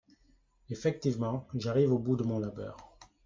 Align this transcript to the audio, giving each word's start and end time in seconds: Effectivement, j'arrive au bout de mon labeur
Effectivement, 0.71 1.47
j'arrive 1.53 1.93
au 1.93 1.99
bout 1.99 2.15
de 2.15 2.23
mon 2.23 2.39
labeur 2.39 2.97